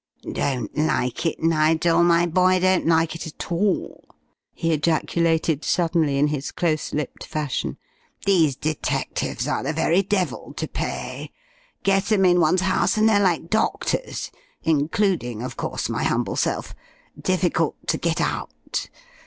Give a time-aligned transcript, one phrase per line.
[0.33, 4.03] "Don't like it, Nigel, my boy; don't like it at all!"
[4.51, 7.77] he ejaculated, suddenly, in his close clipped fashion.
[8.25, 11.29] "These detectives are the very devil to pay.
[11.83, 14.31] Get 'em in one's house and they're like doctors
[14.63, 16.73] including, of course, my humble self
[17.21, 18.89] difficult to get out.